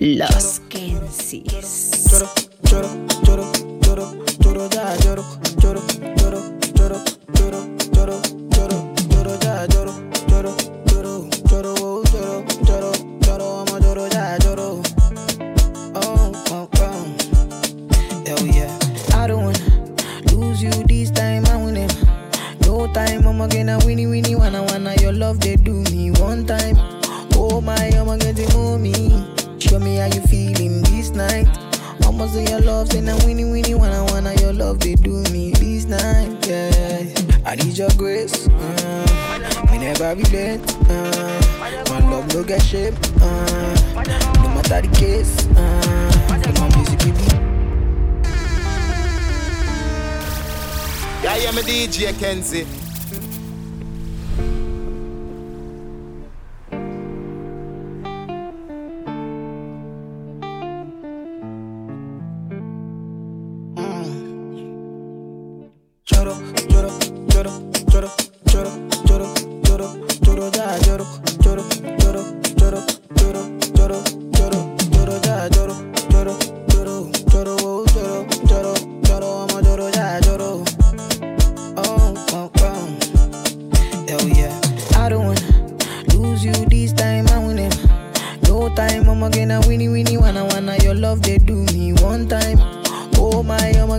[0.00, 1.89] Los Kensis.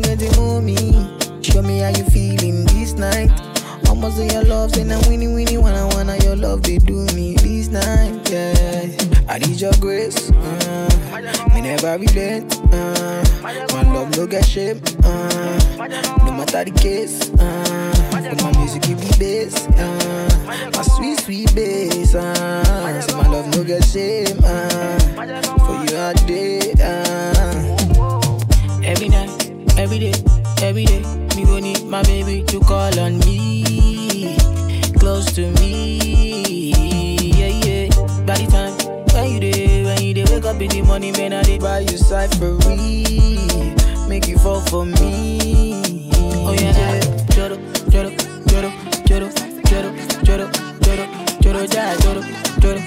[0.02, 0.76] I'ma get it mommy.
[1.44, 3.30] Show me how you feeling this night.
[3.88, 7.36] I'ma say your love, say na winnie winnie wanna wanna your love they do me
[7.36, 8.30] this night.
[8.30, 8.88] Yeah,
[9.30, 10.32] I need your grace.
[10.32, 12.58] Uh, me never relent.
[12.74, 14.82] Uh, my love no get shame.
[15.04, 15.60] Uh,
[16.26, 17.30] no matter the case.
[17.38, 19.68] Uh, my music give me bass.
[19.68, 22.16] Uh, my sweet sweet bass.
[22.16, 24.40] Uh, say my love no get shame.
[24.44, 25.00] Uh,
[25.66, 26.74] for you all day.
[26.82, 27.78] Uh.
[28.84, 29.30] Every night,
[29.82, 30.14] every day,
[30.62, 31.02] every day,
[31.36, 34.36] me go need my baby to call on me,
[35.00, 36.72] close to me,
[37.40, 37.88] yeah yeah.
[38.26, 38.74] By the time
[39.14, 41.80] when you day, when you day, wake up in the morning, man, I did buy
[41.80, 43.04] you cyphery,
[44.08, 45.40] make you fall for me.
[46.46, 47.02] Oh yeah, yeah.
[47.32, 47.58] Joro,
[47.90, 48.10] joro,
[48.48, 48.72] joro,
[49.06, 49.30] joro,
[49.66, 49.90] joro, joro,
[50.24, 50.48] joro,
[50.82, 51.06] joro,
[51.42, 51.66] joro, joro,
[51.98, 52.22] joro,
[52.62, 52.82] joro,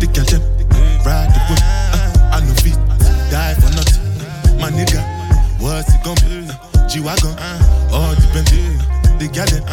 [0.00, 0.42] The girl them
[1.04, 1.60] ride the whip.
[1.62, 2.78] Uh, I know feet
[3.30, 4.02] die for nothing.
[4.60, 5.00] My nigga,
[5.60, 6.48] what's it gonna be?
[6.50, 8.76] Uh, G wagon, uh, all depends Bentley.
[8.76, 9.64] Uh, the girl them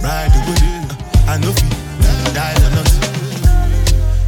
[0.00, 0.62] ride the whip.
[0.62, 1.74] Uh, I know feet
[2.32, 3.02] die for nothing.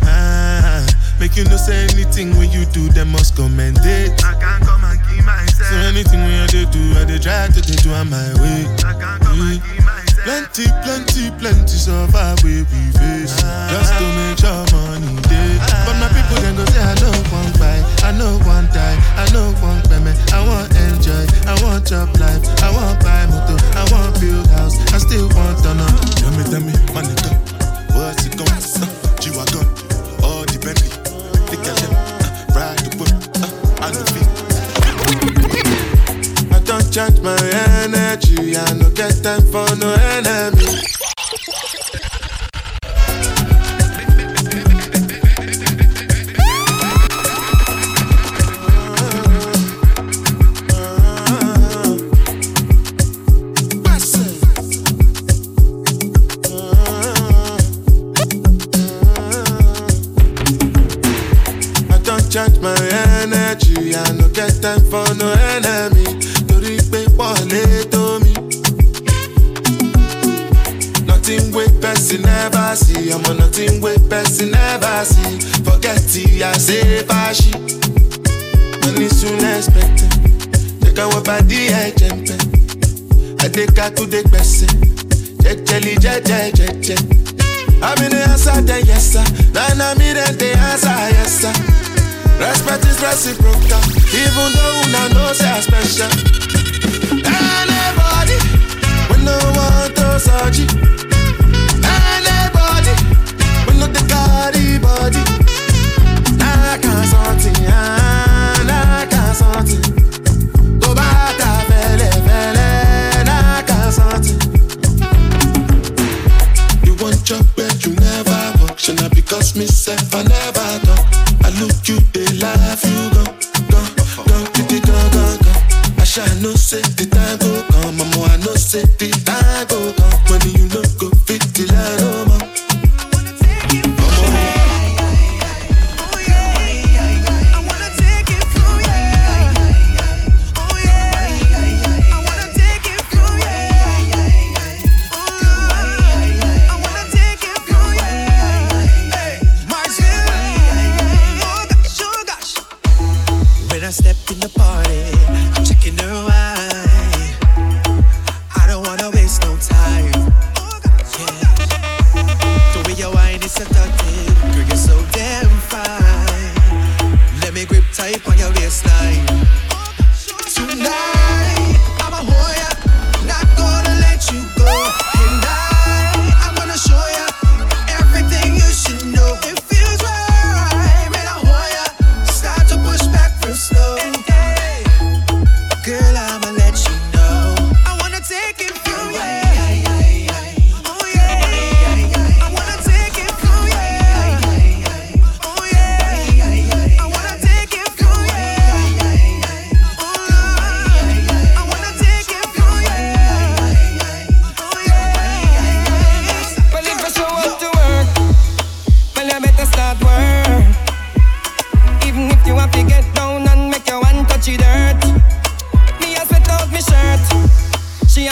[0.03, 0.87] Uh,
[1.21, 4.25] make you no say anything when you do, them must commend it.
[4.25, 5.71] I can't come and keep myself.
[5.71, 8.67] So anything when I do, I they try to they do on my way.
[8.83, 9.53] I can't come mm.
[9.53, 10.25] and keep myself.
[10.25, 12.16] Plenty, plenty, plenty of.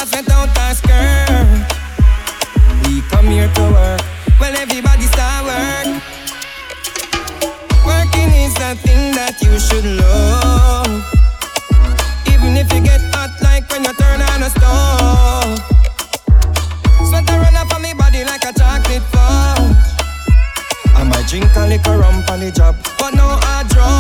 [0.04, 1.25] I said, don't ask her.
[2.84, 4.02] We come here to work.
[4.38, 5.87] Well, everybody start work.
[7.87, 10.92] Working is the thing that you should love.
[12.28, 15.56] Even if you get hot like when you turn on a stove.
[17.08, 19.73] Sweat run up on me body like a chocolate fudge.
[20.94, 23.93] I might drink a little rum on the job, but no I draw.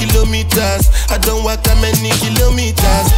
[0.00, 0.88] Kilometers.
[1.12, 3.08] I don't walk that many kilometers.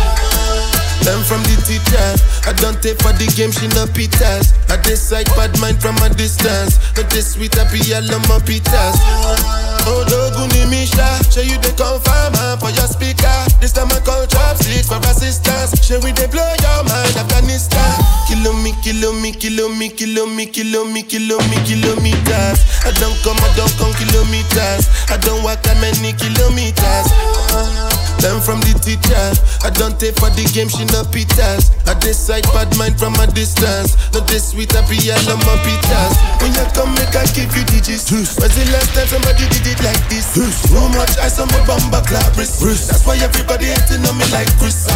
[1.07, 2.09] Learn from the teacher.
[2.47, 4.55] I don't take for the game, she no pitas.
[4.71, 6.79] I decide bad mind from a distance.
[6.95, 9.72] But this sweet, I be all on my pitas.
[9.87, 13.33] Oh, Doguni Misha, show you the confirm for your speaker.
[13.61, 15.75] This time I call chopsticks for assistance.
[15.83, 17.91] Show we they blow your mind, Afghanistan.
[18.29, 22.59] Kilo me, kilo me, kilo me, kilo me, kilo me, kilo me, kilometers.
[22.87, 24.87] I don't come, I don't come kilometers.
[25.11, 27.07] I don't walk that many kilometers.
[27.11, 28.02] Uh-huh.
[28.23, 29.19] Learn from the teacher.
[29.67, 31.75] I don't take for the game, she no pitas.
[31.91, 33.99] I decide bad mind from a distance.
[34.15, 36.15] Not this sweet, I be all on my pitas.
[36.39, 38.15] When you come, make I give you digits.
[38.15, 40.39] Was the last time somebody did it like this?
[40.39, 40.47] Too
[40.95, 42.31] much ice on my bumper clap.
[42.39, 44.87] That's why everybody hating on me like Chris.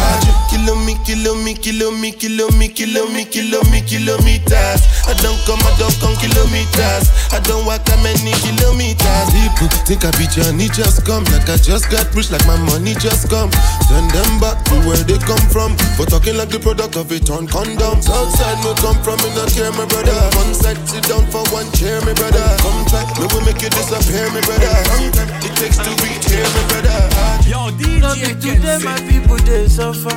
[0.47, 4.81] Kilo me, kilo me, kilo me, kilo me, kilo me, kilo me, kilometers.
[5.03, 7.11] I don't come, I don't come kilometers.
[7.35, 9.27] I don't walk that many kilometers.
[9.35, 11.27] People think I be Johnny, just come.
[11.35, 13.49] Like I just got rich, like my money just come.
[13.87, 15.73] Send them back to where they come from.
[15.95, 17.97] For talking like the product of a torn condom.
[18.05, 20.17] Outside me come from, me not care, my brother.
[20.37, 22.45] One side, sit down for one chair, my brother.
[22.61, 24.73] Come try, me will make you disappear, my brother.
[24.93, 26.99] Long time it takes to reach here, my brother.
[27.47, 30.13] Yo, DJ no be today, my people they suffer.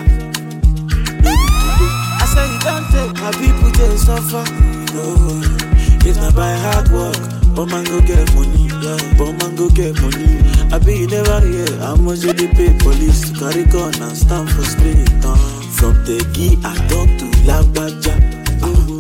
[2.20, 4.44] I say you don't take my people they suffer.
[4.92, 5.69] No,
[6.06, 7.16] it's not by hard work.
[7.54, 8.96] But man go get money, yeah.
[9.18, 10.38] But man go get money.
[10.72, 14.62] I be you never hear how much they pay police carry gun and stand for
[14.64, 15.08] street.
[15.24, 15.36] Uh.
[15.76, 18.14] From Tegi I talk to Lagbaja.
[18.62, 18.90] Uh.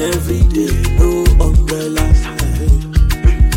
[0.00, 2.00] Every day, no umbrella.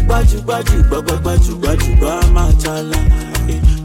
[0.07, 2.99] Baju baju baba baju baju ba machala.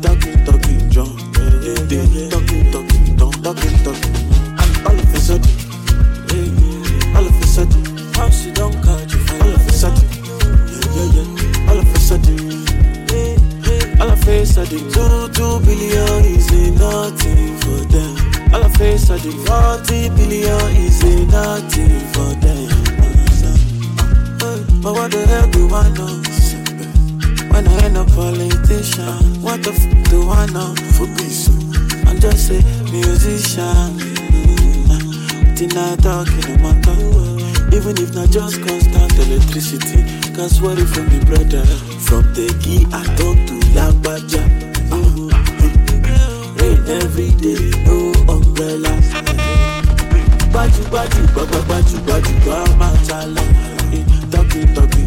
[0.03, 4.15] Talking talking John, talking talking John, talking talking.
[4.59, 5.68] And all of a sudden,
[8.29, 9.21] how she don't catch you.
[9.41, 10.09] All of a sudden,
[10.95, 11.71] yeah yeah yeah.
[11.71, 12.39] All of a sudden,
[14.01, 18.13] all of a sudden, two two billion is nothing for them.
[18.53, 22.69] All of a sudden, forty billion is nothing for them.
[24.83, 26.23] But what the hell do I know?
[27.51, 30.75] When I end a politician, what the f do I know?
[30.95, 31.49] For peace,
[32.07, 32.63] I'm just a
[32.93, 33.99] musician.
[35.57, 37.28] Think I talk in a matter.
[37.79, 40.03] Even if not just constant electricity,
[40.35, 41.65] cause what if from the brother?
[42.03, 44.43] From the key I talk to Lagbaja.
[44.91, 45.31] Uh-huh.
[46.59, 48.91] Rain every day, no umbrella.
[50.51, 53.45] Baju baju baba baju baju ba machala.
[54.33, 54.98] Talking talking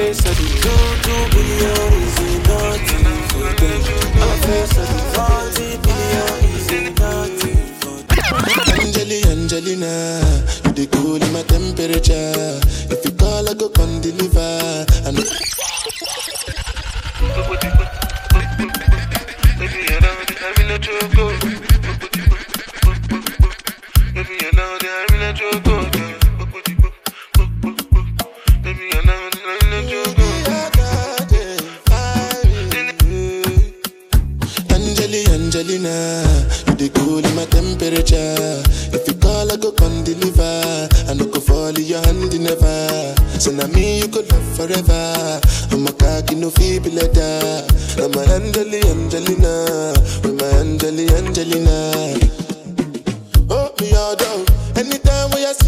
[0.00, 0.70] all of sudden, two
[1.02, 3.99] two billion is nothing for them.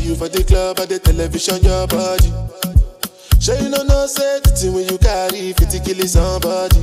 [0.03, 2.31] See you for the club or the television, your body.
[3.41, 6.83] Sure you know no safety when you carry 50 kill somebody.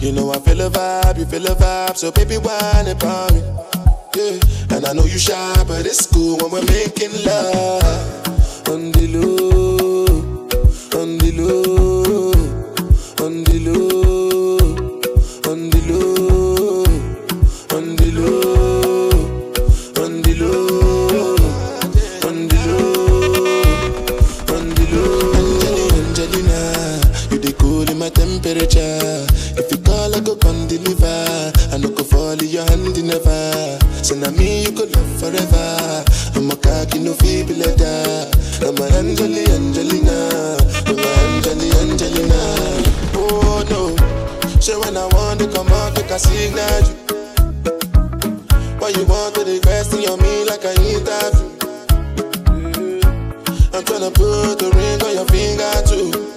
[0.00, 3.42] You know I feel a vibe, you feel a vibe, so baby whine about me.
[4.16, 8.68] Yeah, and I know you shy, but it's cool when we're making love.
[8.68, 10.04] On the low,
[11.00, 12.32] on the low,
[13.24, 13.87] on the low,
[33.08, 33.78] never.
[34.04, 36.04] So now me you could love forever.
[36.36, 38.28] I'm a cocky no feeble letter.
[38.60, 40.56] I'm a Angeli Angelina.
[40.86, 42.40] I'm a Angeli Angelina.
[43.16, 43.96] Oh no.
[44.60, 46.84] Say when I want to come out, make a signal.
[48.78, 51.48] Why you want to invest in your me like I interview?
[52.52, 53.74] Mm-hmm.
[53.74, 56.27] I'm tryna put the ring on your finger too.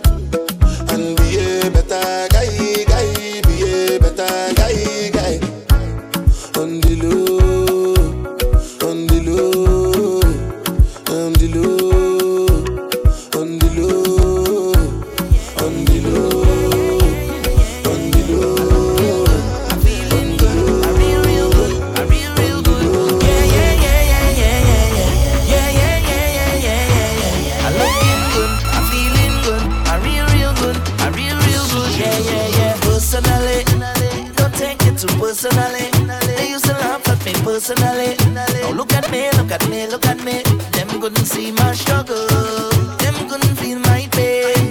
[37.61, 38.15] personally.
[38.33, 40.41] Now look at me, look at me, look at me.
[40.71, 42.27] Them couldn't see my struggle.
[42.97, 44.69] Them couldn't feel my pain.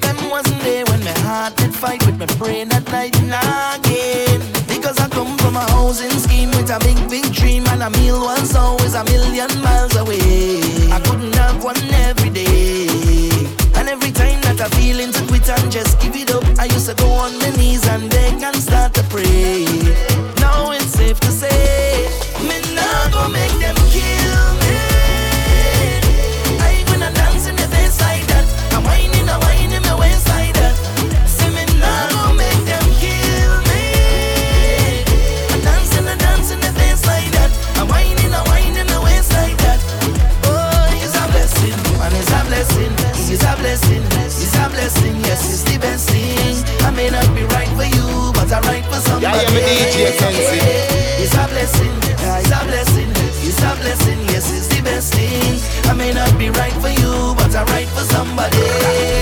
[0.00, 3.34] Them wasn't there when my heart did fight with my brain at night and
[3.74, 4.40] again.
[4.68, 8.20] Because I come from a housing scheme with a big, big dream and a meal
[8.20, 10.60] was always a million miles away.
[10.92, 13.28] I couldn't have one every day.
[13.74, 16.88] And every time that I feel into quit and just give it up, I used
[16.88, 19.67] to go on my knees and beg and start to pray.
[49.20, 50.62] Yeah, yeah, me DJ Kenzie.
[51.22, 51.90] It's a blessing.
[52.06, 53.10] It's a blessing.
[53.42, 54.20] It's a blessing.
[54.30, 55.60] Yes, it's the best thing.
[55.90, 59.17] I may not be right for you, but I'm right for somebody.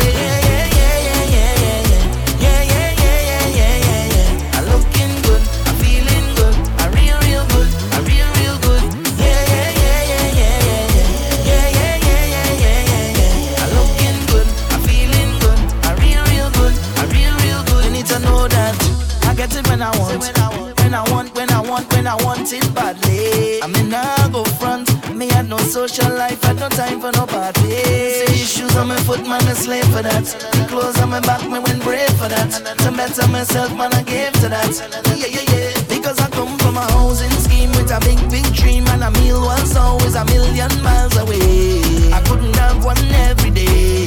[22.52, 23.62] it badly.
[23.62, 24.86] I mean, I go front.
[25.14, 27.70] Me had no social life, had no time for no party.
[27.70, 30.24] See, shoes on my foot, man, I slave for that.
[30.52, 32.50] The clothes on my back, me went brave for that.
[32.82, 34.70] To better myself, man, I gave to that.
[35.16, 35.72] Yeah, yeah, yeah.
[35.88, 39.40] Because I come from a housing scheme with a big, big dream, and a meal
[39.40, 42.12] was always a million miles away.
[42.12, 44.06] I couldn't have one every day.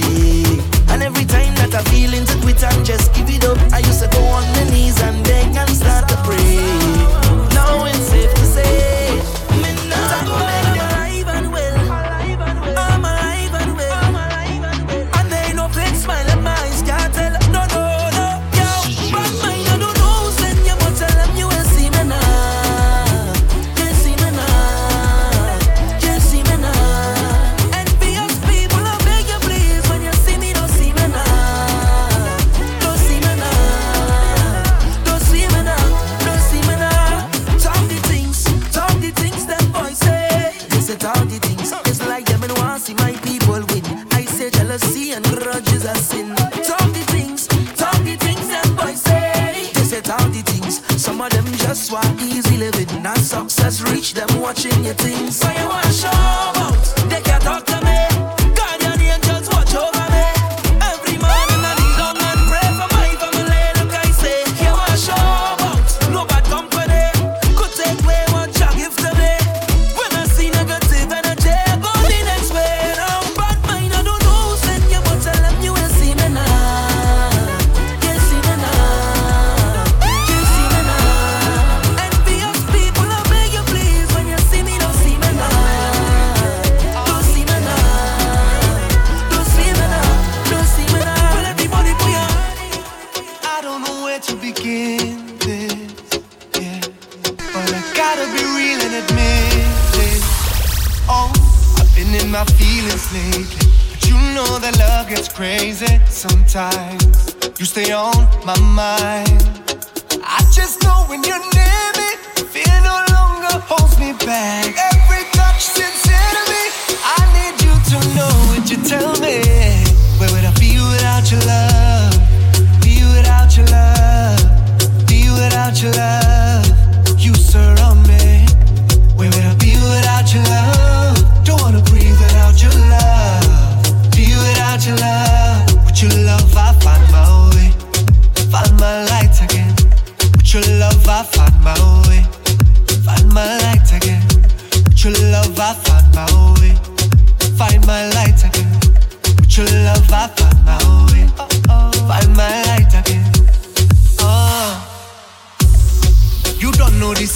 [0.88, 4.02] And every time that I feel into quit and just give it up, I used
[4.02, 7.09] to go on my knees and beg and start to pray.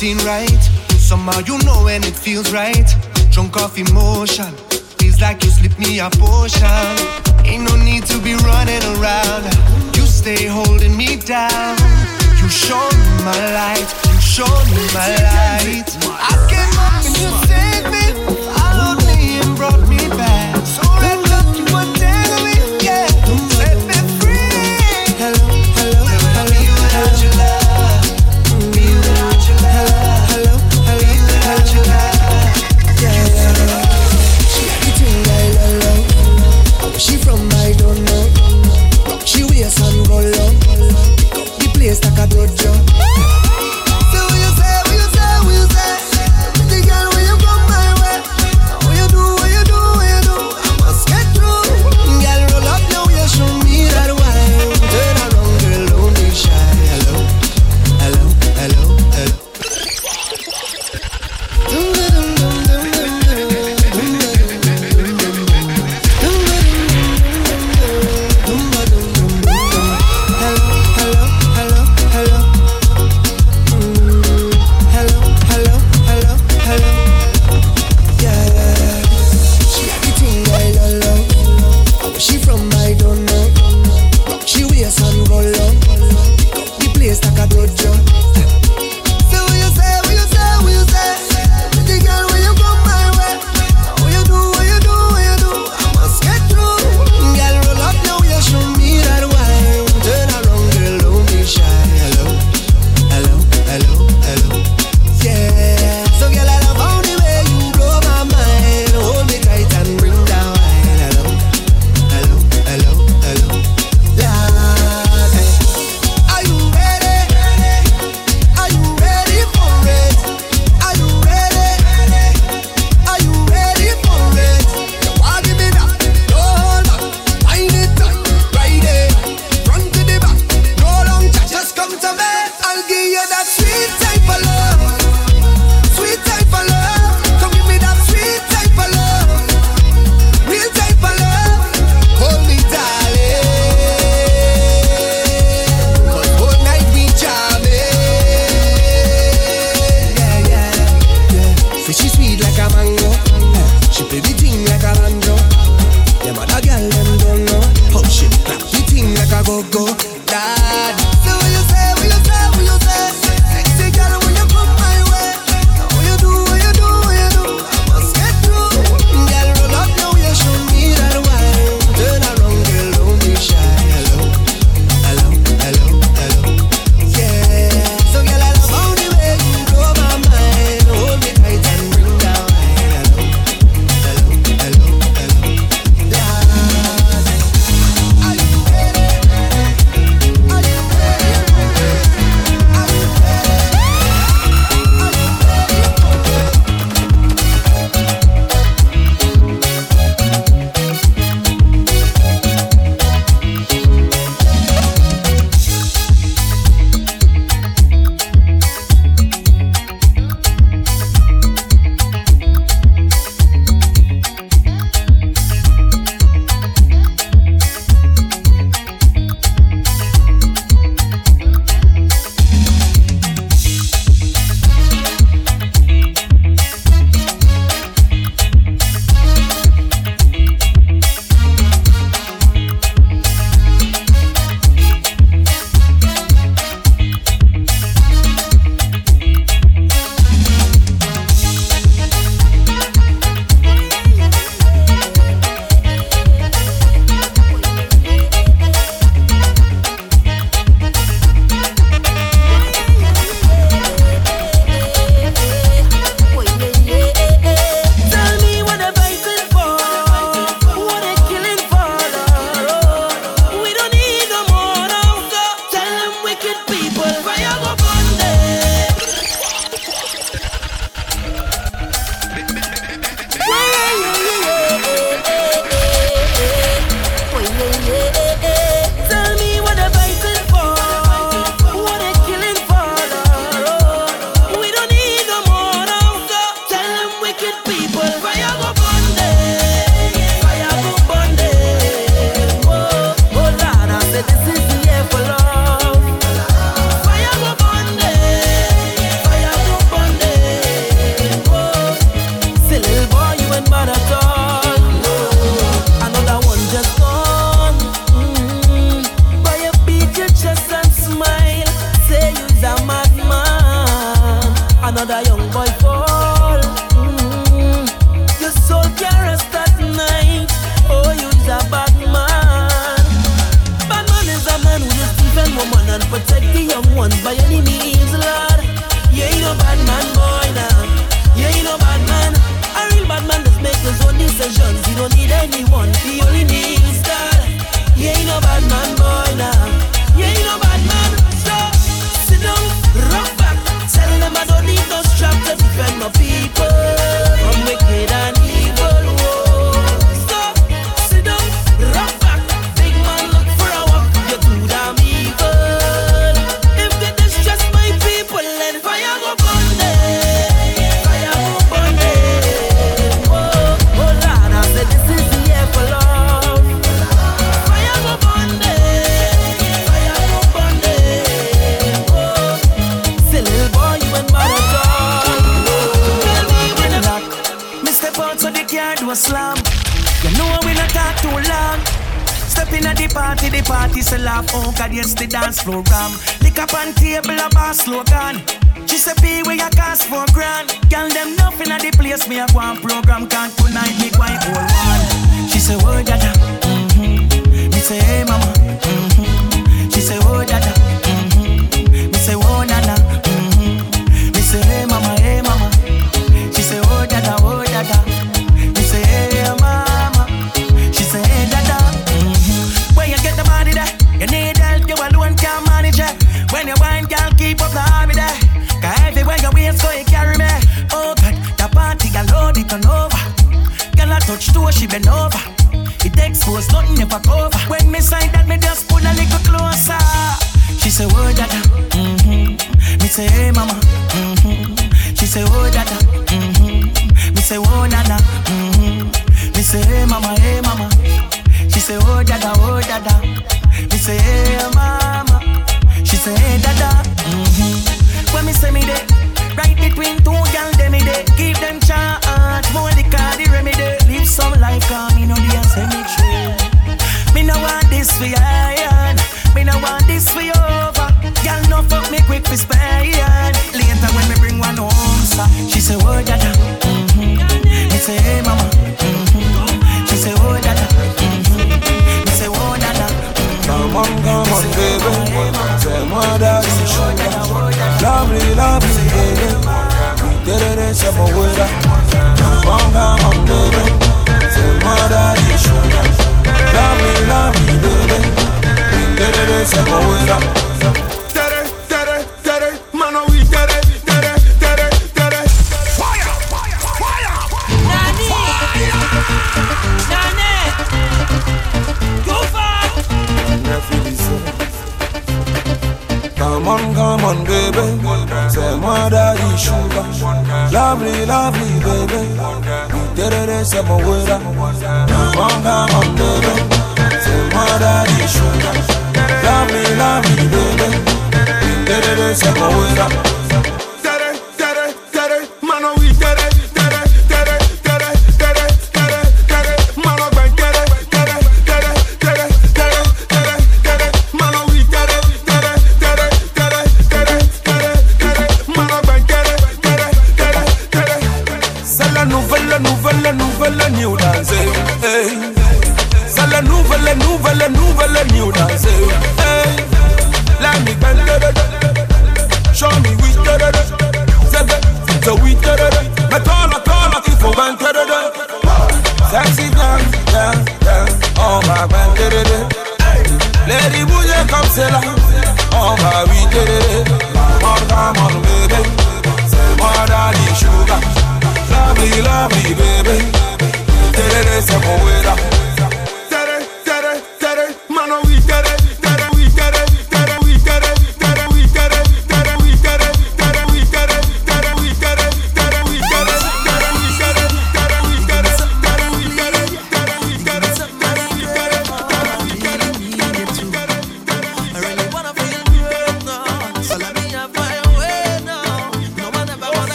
[0.00, 0.62] seen right.
[0.96, 2.88] Somehow you know when it feels right.
[3.32, 4.50] Drunk off emotion,
[4.96, 6.94] feels like you slipped me a potion.
[7.44, 9.44] Ain't no need to be running around.
[9.94, 11.76] You stay holding me down.
[12.40, 13.88] You show me my light.
[14.08, 16.49] You show me my light.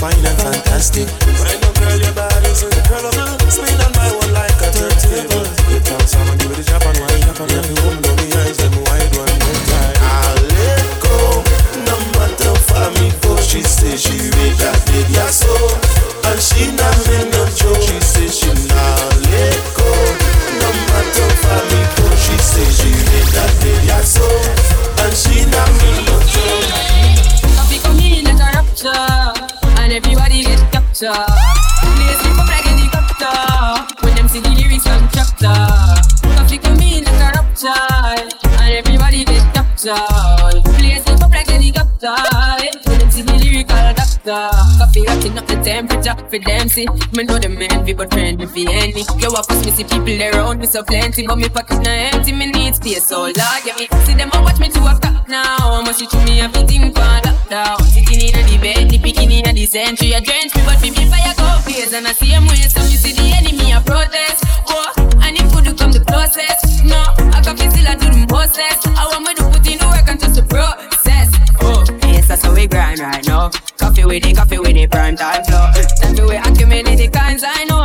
[0.00, 1.49] fine and fantastic.
[46.70, 46.86] plenty.
[47.16, 49.04] Me know them envy, but friendly for any.
[49.18, 52.32] Yo, I push me see people around me so plenty, but me pocket na empty.
[52.32, 53.88] Me need space, so Lord, yeah me.
[54.04, 55.58] See them a watch me to a cop now.
[55.58, 57.80] How much it to me have to think for lockdown.
[57.82, 60.14] Sitting in a the bed, the bikini in a the century.
[60.14, 62.76] I drench me, but me be fire go blaze, and I see him waste.
[62.76, 64.44] So you see the enemy, I protest.
[64.68, 64.92] Oh,
[65.22, 67.00] and if could come the closest, no,
[67.34, 68.78] I can feel still I do the process.
[68.86, 71.28] I want me to put in the work and just the process.
[71.62, 73.50] Oh, yes, that's how we grind right now.
[73.78, 75.66] Coffee with it, coffee with it, prime time flow.
[76.02, 76.49] Time to wait
[77.40, 77.79] times I know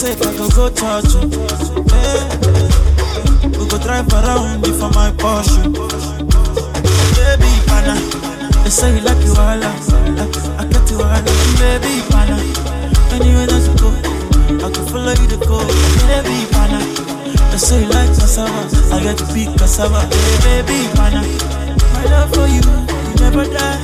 [0.00, 1.28] Your I go go touch you.
[1.92, 2.24] Hey,
[3.52, 5.60] we go drive around for my Porsche.
[7.16, 8.00] Baby, pana,
[8.64, 9.76] they say you like you all, I,
[10.56, 11.20] I get you all,
[11.60, 12.40] baby, pana.
[13.12, 13.92] Anywhere that you go,
[14.64, 15.60] I can follow you to go.
[16.08, 16.80] Baby, pana,
[17.52, 20.00] they say you like cassava, I get to be cassava.
[20.48, 21.20] Hey, baby, pana,
[21.92, 23.76] my love for you, you never die,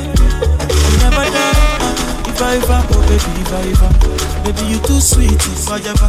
[0.80, 1.76] you never die.
[2.24, 6.06] If I ever, oh baby, if I ever Baby, you too sweet, if I ever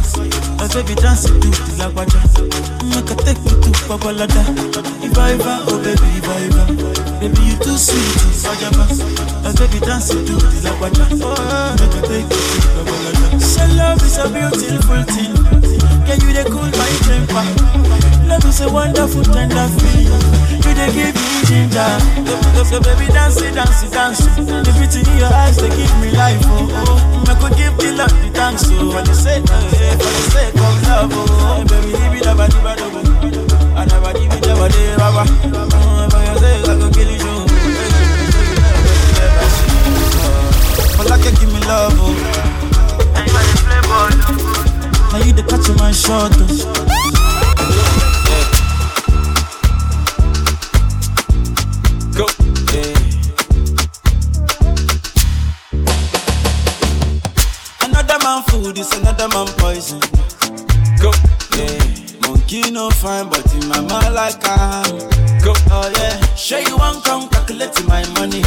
[0.58, 2.22] My baby dance it mm, to the lagwaja
[2.86, 4.46] Make a take me to Babalada
[5.02, 7.98] If I ever, oh baby, if I ever Baby, you too sweet,
[8.30, 8.86] if I ever
[9.42, 11.10] My baby dance it to the lagwaja
[11.82, 16.44] Make a take you to Babalada So love is a beautiful thing Can you they
[16.48, 17.44] cool my temper
[18.24, 20.24] Love is a wonderful, tender feeling
[20.64, 21.84] You they give me ginger.
[22.56, 26.40] So, so baby, dance dance dance The beauty in your eyes, they give me life,
[26.48, 27.28] oh, oh.
[27.28, 28.88] I could give the love the thanks, oh.
[28.90, 31.64] For the sake, oh, yeah, for the sake of love, oh, oh.
[31.68, 33.04] Baby, leave it, never, never, never
[33.76, 34.64] I never give never
[35.28, 37.44] oh, For your sake, I could kill you, oh.
[40.96, 42.48] But like you give me love, oh
[45.18, 46.46] Now you the catch my shot, oh
[52.14, 52.26] Go.
[52.70, 52.94] Yeah.
[57.84, 59.98] Another man food is another man poison.
[61.02, 61.10] Go.
[61.56, 62.28] Yeah.
[62.28, 64.98] Monkey no fine, but in my mind like I'm.
[65.42, 65.52] Go.
[65.72, 66.34] Oh yeah.
[66.36, 68.42] Sure you want come calculate my money.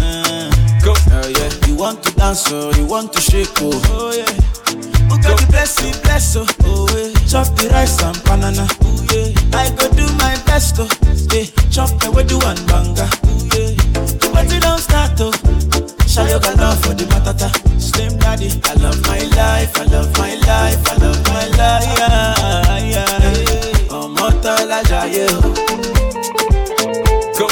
[0.00, 0.48] Uh,
[0.82, 0.94] Go.
[1.12, 1.50] Oh yeah.
[1.68, 3.82] You want to dance or you want to shake oh.
[3.90, 4.75] Oh yeah.
[5.08, 6.46] Who got the blessing, bless oh.
[6.64, 7.12] Oh yeah.
[7.30, 8.66] Chop the rice and banana.
[8.82, 9.58] Oh yeah.
[9.58, 10.88] I go do my best oh.
[11.32, 11.46] Yeah.
[11.70, 13.06] Chop the wedu and banga.
[13.26, 14.32] Oh yeah.
[14.32, 15.32] But you don't start oh.
[16.06, 17.48] Show your love for the matata.
[17.80, 21.98] Slim daddy, I love my life, I love my life, I love my life.
[21.98, 23.96] Yeah, yeah.
[23.98, 25.40] Ọmọ tọ́lá jayé o.
[27.38, 27.46] Go.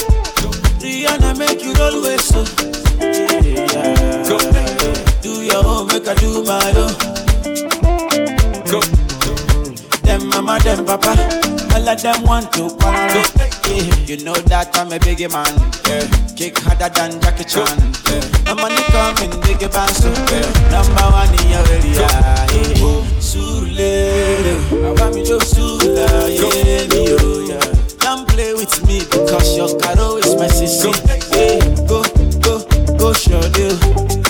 [0.82, 2.40] Rihanna make you roll with so.
[3.00, 4.36] Yeah, Go.
[5.22, 7.13] Do your own, make I do my own.
[10.44, 11.16] Mama, them papa,
[11.72, 13.24] all of them want to quarrel.
[13.64, 15.48] Yeah, you know that I'm a biggie man.
[15.88, 16.04] Yeah.
[16.36, 17.64] Kick harder than Jackie Chan.
[18.12, 18.52] Yeah.
[18.52, 20.44] My money coming, biggie band so yeah.
[20.68, 21.96] Number one in your area.
[21.96, 23.24] Yeah.
[23.24, 24.52] Surulere,
[24.84, 27.96] I want me to Sula, yeah, oh, yeah.
[28.04, 30.92] Don't play with me because your caro is my sister.
[31.32, 32.04] Yeah, go,
[32.44, 32.60] go,
[32.98, 34.23] go, show deal.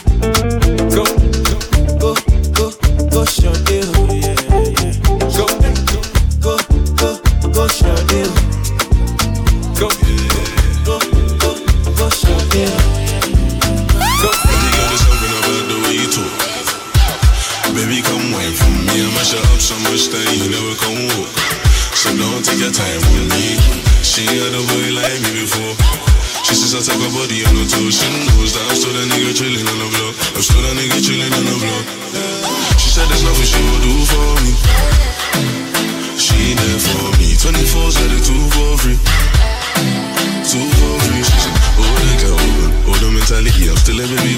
[22.44, 23.56] Take your time with me.
[24.04, 25.74] She ain't had a boy like me before.
[26.44, 27.96] She says I take her body on her toes.
[27.96, 30.12] She knows that I'm still that nigga chilling on the block.
[30.36, 31.84] I'm still that nigga chilling on the block.
[32.76, 34.52] She said there's nothing she will do for me.
[36.20, 37.32] She there for me.
[37.32, 39.00] 24 said it two for free.
[40.44, 41.24] Two for free.
[41.24, 42.70] She said, oh, they can open.
[42.92, 43.72] Oh, the mentality.
[43.72, 44.33] I'm still a baby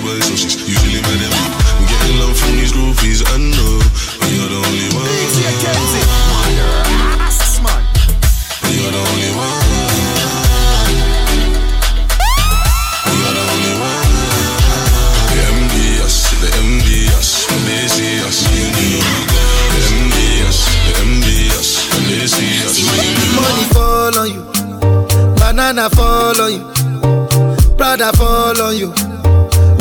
[28.56, 28.92] Prada on you.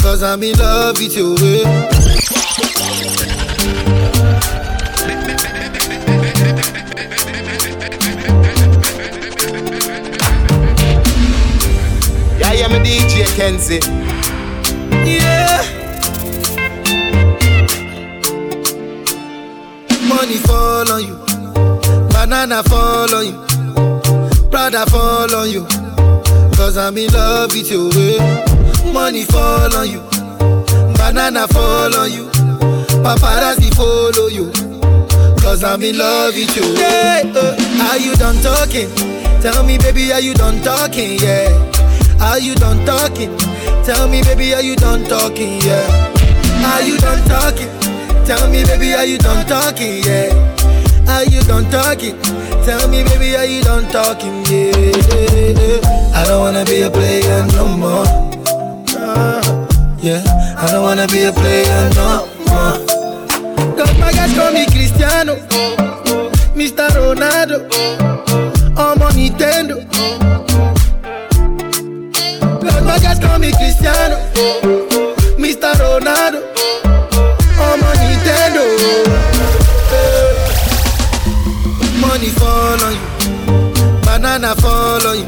[0.01, 1.35] Cause I'm in love with you.
[1.39, 3.05] eh.
[12.39, 13.79] Yeah, yeah, me DJ Kenzie.
[15.09, 15.63] Yeah.
[20.07, 21.15] Money fall on you.
[22.11, 24.49] Banana fall on you.
[24.49, 25.65] Prada fall on you.
[26.57, 27.89] Cause I'm in love with you.
[27.93, 28.54] eh.
[28.93, 30.01] Money fall on you.
[30.97, 32.25] Banana fall on you.
[33.03, 34.51] Paparazzi follow you.
[35.41, 36.63] Cause I'm in love with you.
[36.73, 38.89] Yeah, uh, are you done talking?
[39.41, 41.19] Tell me, baby, are you done talking?
[41.19, 41.49] Yeah.
[42.19, 43.35] Are you done talking?
[43.83, 45.61] Tell me, baby, are you done talking?
[45.61, 45.85] Yeah.
[46.73, 47.69] Are you done talking?
[48.25, 50.01] Tell me, baby, are you done talking?
[50.03, 50.33] Yeah.
[51.07, 52.19] Are you done talking?
[52.65, 54.43] Tell me, baby, are you done talking?
[54.45, 54.73] Yeah.
[56.15, 58.34] I don't wanna be a player no more.
[59.15, 60.21] Yeah.
[60.57, 62.77] I don't wanna be a player no more.
[63.99, 65.35] My guys call me Cristiano,
[66.55, 66.87] Mr.
[66.95, 67.57] Ronaldo,
[68.85, 69.75] ọmọ Nintendo.
[72.87, 74.17] My guys call me Cristiano,
[75.43, 75.71] Mr.
[75.81, 76.39] Ronaldo,
[77.69, 78.63] ọmọ Nintendo.
[79.97, 80.33] Eh.
[82.01, 83.05] Money fall on you,
[84.05, 85.27] banana fall on you,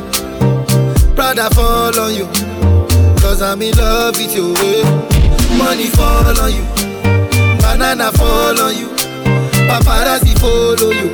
[1.16, 2.28] Prada fall on you.
[3.28, 4.54] Cause I'm in love with you.
[4.56, 4.84] eh.
[5.58, 6.64] Money fall on you.
[7.60, 8.88] banana fall on you.
[9.68, 11.12] Paparazzi follow you.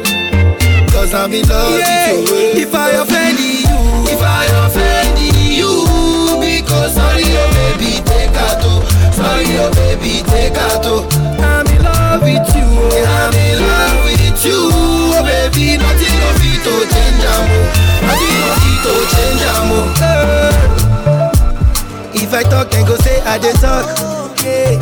[0.94, 2.62] Cause I'm in love Yeah, with you.
[2.62, 3.66] if I offend you,
[4.14, 5.18] If I offend
[5.58, 8.62] you, because sorry, oh baby, take out.
[8.62, 8.86] oh.
[9.12, 10.86] Sorry, oh baby, take out.
[10.86, 11.10] oh.
[11.42, 12.68] I'm in love with you.
[12.70, 13.10] oh.
[13.18, 15.78] I'm in love with you, oh baby.
[15.82, 17.58] Nothing of it to change, amo.
[18.06, 20.83] Nothing of it to change, amo.
[22.24, 23.86] If I talk, then go say I dey talk.
[24.44, 24.80] Yeah.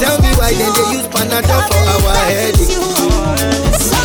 [0.00, 3.99] Tell me why then they use Panadol for our headache.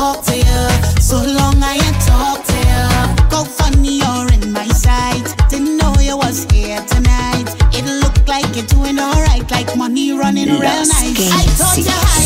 [0.00, 0.60] Talk to you?
[1.08, 2.00] So long I ain't
[2.48, 2.84] to you.
[3.28, 5.26] Go funny, you're in my sight.
[5.50, 7.48] Didn't know you was here tonight.
[7.78, 11.32] It looked like you're doing alright, like money running real nice.
[11.40, 12.19] I thought you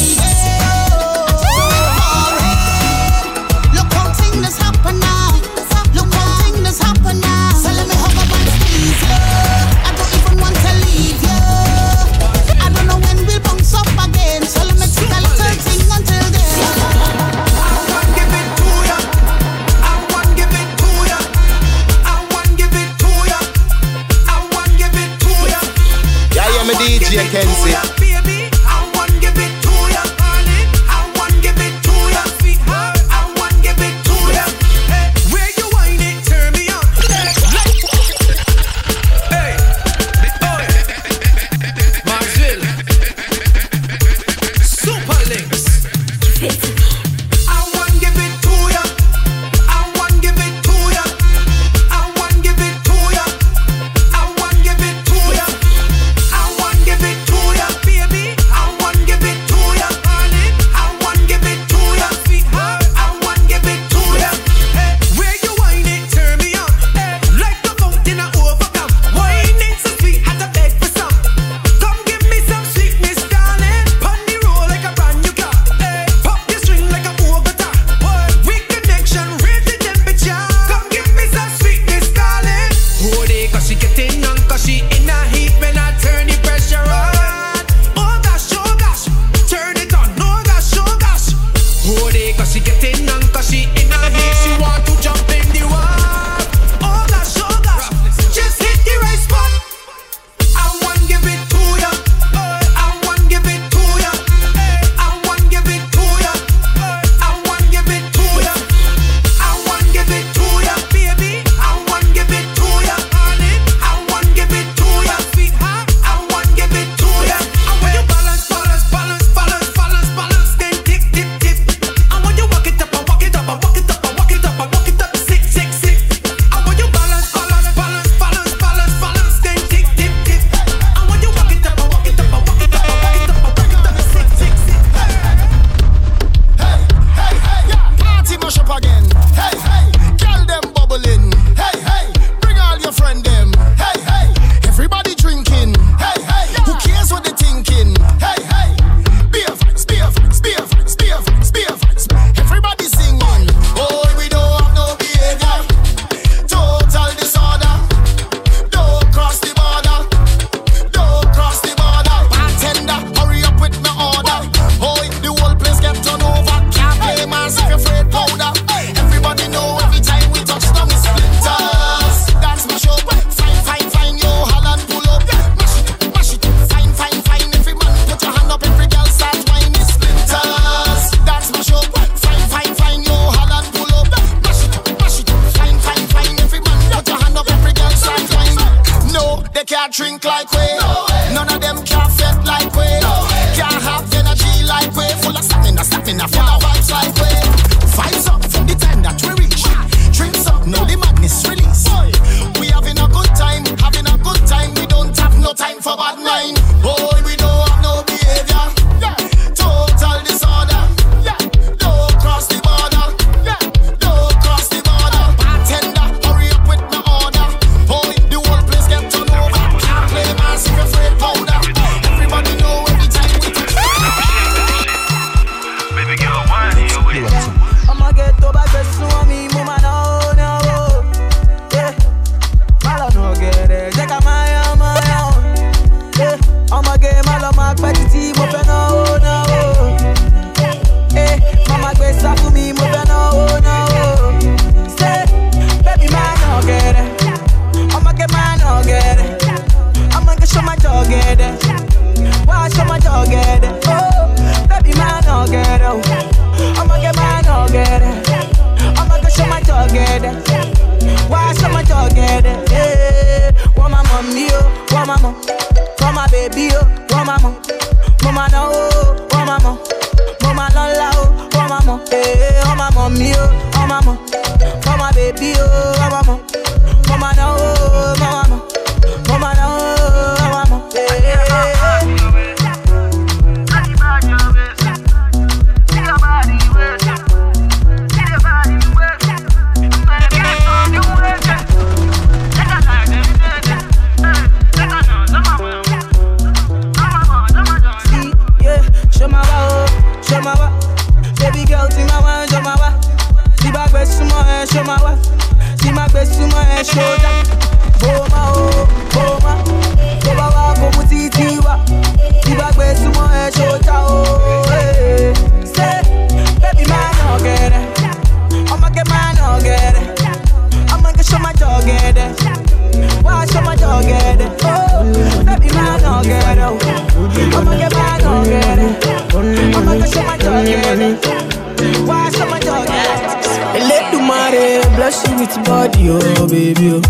[333.78, 337.00] money bless you with body, oh baby.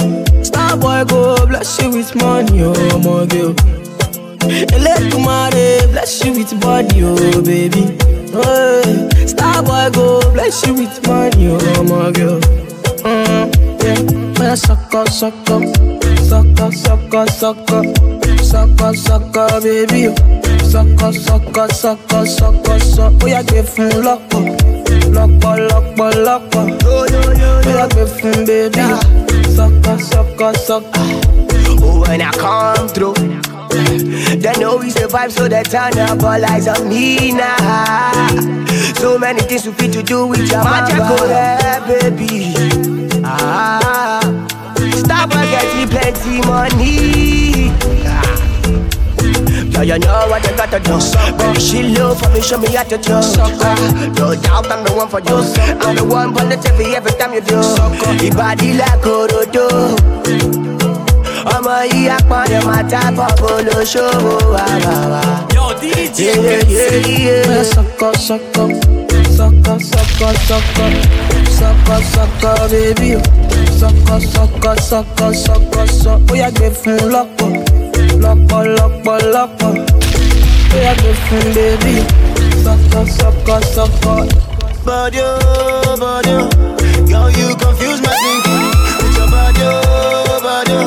[0.00, 0.42] Oh.
[0.42, 3.52] Star boy go bless you with money, oh my girl.
[4.42, 7.98] The money bless you with body, oh baby.
[8.34, 12.40] Oh, star boy go bless you with money, oh my girl.
[13.06, 13.46] Mm,
[13.82, 15.60] yeah, man, sucker, sucker,
[16.24, 17.82] sucker, sucker, sucker,
[18.42, 20.14] sucker, sucker, baby.
[20.66, 23.18] Sucker, sucker, sucker, sucker, sucker.
[23.22, 24.42] Oh, yeah, give him lọ́pọ̀,
[25.16, 25.54] lọ́pọ̀,
[26.26, 26.64] lọ́pọ̀,
[27.66, 28.84] yeah, give him baby.
[29.56, 31.06] Sucker, sucker, sucker.
[31.82, 33.14] Oh, when I come through,
[34.42, 38.28] they know we survive, so they turn up all eyes on me now.
[38.96, 42.54] So many things we fit to do with your magical hair, baby.
[43.24, 44.20] Ah,
[45.02, 47.70] stop getting plenty money.
[48.06, 48.55] Ah.
[49.76, 50.96] Yeah, you know what you gotta do.
[51.38, 53.12] Baby, she love for me, show me how to do.
[54.16, 55.36] No doubt I'm the one for you.
[55.84, 57.60] I'm the one on the TV every time you do.
[58.24, 59.66] Your body like Orodo.
[61.56, 64.34] ọmọ yìí apọ̀nẹ̀ máa tábọ̀ bolóṣòwò
[64.66, 65.22] àbàwà.
[65.54, 66.18] Yo, DJ
[66.76, 68.68] Yeah, sucker, sucker,
[69.36, 70.92] sucker, sucker, sucker,
[71.58, 73.10] sucker, sucker, baby.
[73.78, 76.32] Sucker, sucker, sucker, sucker, sucker.
[76.32, 77.50] Ó yá gbé fún lọ́pọ̀,
[78.22, 79.72] lọ́pọ̀, lọ́pọ̀.
[80.74, 81.94] Ó yá gbé fún baby.
[82.64, 84.20] Sucker, sucker, sucker.
[84.86, 86.34] Body, oh, body.
[87.10, 88.64] Girl, you confuse my thinking
[89.02, 90.78] with your body, oh, body.